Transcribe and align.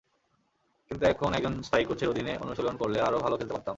কিন্তু 0.91 1.03
এখন 1.05 1.29
একজন 1.33 1.53
স্থায়ী 1.63 1.85
কোচের 1.85 2.09
অধীনে 2.09 2.33
অনুশীলন 2.37 2.75
করলে 2.77 2.97
আরও 3.01 3.17
ভালো 3.19 3.35
খেলতে 3.37 3.53
পারতাম। 3.53 3.69